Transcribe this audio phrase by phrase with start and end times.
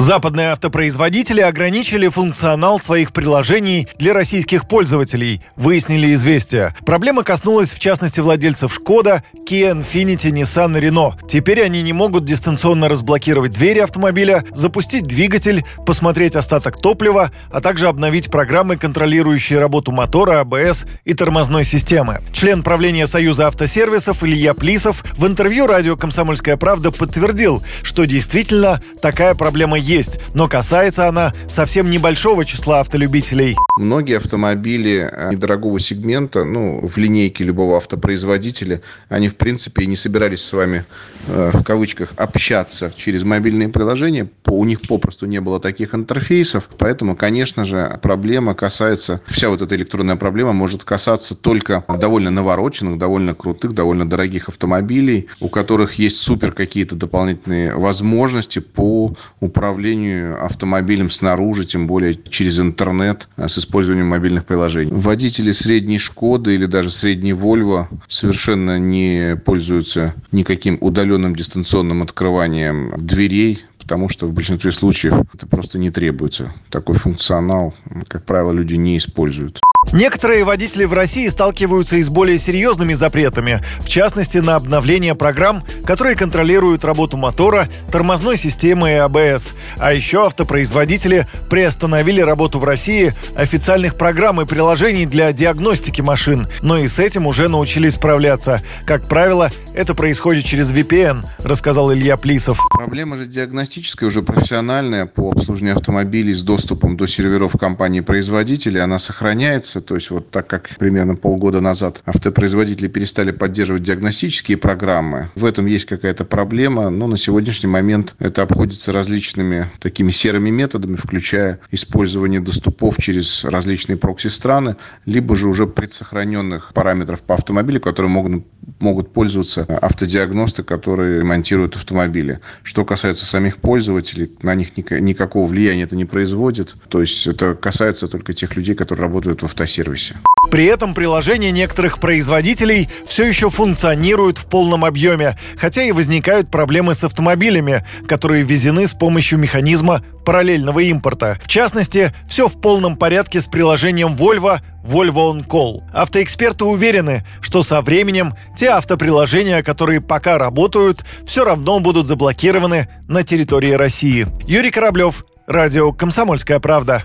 [0.00, 6.74] Западные автопроизводители ограничили функционал своих приложений для российских пользователей, выяснили известия.
[6.86, 11.28] Проблема коснулась в частности владельцев Шкода, Kia, Infiniti, Nissan и Renault.
[11.28, 17.86] Теперь они не могут дистанционно разблокировать двери автомобиля, запустить двигатель, посмотреть остаток топлива, а также
[17.86, 22.22] обновить программы, контролирующие работу мотора, АБС и тормозной системы.
[22.32, 29.34] Член правления Союза автосервисов Илья Плисов в интервью радио «Комсомольская правда» подтвердил, что действительно такая
[29.34, 29.89] проблема есть,
[30.34, 33.56] но касается она совсем небольшого числа автолюбителей.
[33.76, 39.96] Многие автомобили э, недорогого сегмента, ну, в линейке любого автопроизводителя, они, в принципе, и не
[39.96, 40.84] собирались с вами,
[41.26, 44.28] э, в кавычках, общаться через мобильные приложения.
[44.46, 46.68] У них попросту не было таких интерфейсов.
[46.78, 52.96] Поэтому, конечно же, проблема касается, вся вот эта электронная проблема может касаться только довольно навороченных,
[52.96, 60.44] довольно крутых, довольно дорогих автомобилей, у которых есть супер какие-то дополнительные возможности по управлению управлению
[60.44, 64.92] автомобилем снаружи, тем более через интернет а, с использованием мобильных приложений.
[64.92, 73.64] Водители средней Шкоды или даже средней Volvo совершенно не пользуются никаким удаленным дистанционным открыванием дверей,
[73.78, 76.52] потому что в большинстве случаев это просто не требуется.
[76.68, 77.74] Такой функционал,
[78.08, 79.60] как правило, люди не используют.
[79.92, 85.64] Некоторые водители в России сталкиваются и с более серьезными запретами, в частности на обновление программ,
[85.84, 89.54] которые контролируют работу мотора, тормозной системы и АБС.
[89.78, 96.78] А еще автопроизводители приостановили работу в России официальных программ и приложений для диагностики машин, но
[96.78, 98.62] и с этим уже научились справляться.
[98.86, 102.60] Как правило, это происходит через VPN, рассказал Илья Плисов.
[102.70, 109.69] Проблема же диагностическая, уже профессиональная по обслуживанию автомобилей с доступом до серверов компании-производителей, она сохраняется
[109.70, 109.80] меняется.
[109.80, 115.66] То есть вот так как примерно полгода назад автопроизводители перестали поддерживать диагностические программы, в этом
[115.66, 122.40] есть какая-то проблема, но на сегодняшний момент это обходится различными такими серыми методами, включая использование
[122.40, 128.44] доступов через различные прокси-страны, либо же уже предсохраненных параметров по автомобилю, которые могут,
[128.80, 132.40] могут пользоваться автодиагносты, которые ремонтируют автомобили.
[132.62, 136.76] Что касается самих пользователей, на них никакого влияния это не производит.
[136.88, 140.16] То есть это касается только тех людей, которые работают в автомобиле автосервисе.
[140.50, 146.94] При этом приложения некоторых производителей все еще функционируют в полном объеме, хотя и возникают проблемы
[146.94, 151.38] с автомобилями, которые ввезены с помощью механизма параллельного импорта.
[151.40, 155.82] В частности, все в полном порядке с приложением Volvo Volvo On Call.
[155.92, 163.22] Автоэксперты уверены, что со временем те автоприложения, которые пока работают, все равно будут заблокированы на
[163.22, 164.26] территории России.
[164.46, 167.04] Юрий Кораблев, Радио «Комсомольская правда».